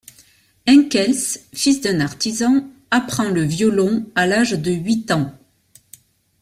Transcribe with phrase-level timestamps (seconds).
[0.65, 5.31] Henkels, fils d'un artisan, apprend le violon à l'âge de huit ans.